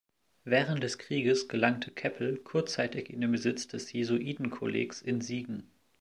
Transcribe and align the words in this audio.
Während 0.45 0.81
des 0.81 0.97
Krieges 0.97 1.47
gelangte 1.47 1.91
Keppel 1.91 2.37
kurzzeitig 2.39 3.11
in 3.11 3.21
den 3.21 3.31
Besitz 3.33 3.67
des 3.67 3.93
Jesuitenkollegs 3.93 4.99
in 5.03 5.21
Siegen. 5.21 5.69